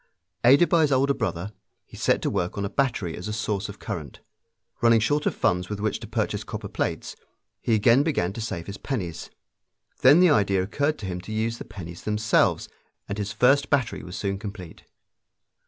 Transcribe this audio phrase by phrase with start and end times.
[0.43, 1.53] Aided by his older brother,
[1.85, 4.19] he set to work on a battery as a source of current.
[4.81, 7.15] Running short of funds with which to purchase copper plates,
[7.61, 9.29] he again began to save his pennies.
[10.01, 12.67] Then the idea occurred to him to use the pennies themselves,
[13.07, 14.85] and his first battery was soon complete.